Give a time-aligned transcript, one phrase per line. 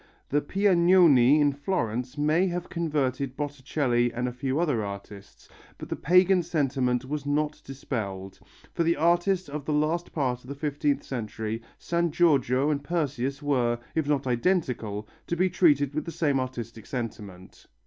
[0.29, 5.95] The Piagnoni in Florence may have converted Botticelli and a few other artists, but the
[5.95, 8.39] pagan sentiment was not dispelled.
[8.73, 13.43] For the artist of the last part of the XVth century San Giorgio and Perseus
[13.43, 17.67] were, if not identical, to be treated with the same artistic sentiment.